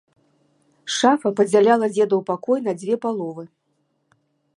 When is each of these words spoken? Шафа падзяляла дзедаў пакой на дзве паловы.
Шафа 0.95 1.29
падзяляла 1.39 1.89
дзедаў 1.95 2.19
пакой 2.31 2.59
на 2.69 2.73
дзве 2.79 2.95
паловы. 3.05 3.43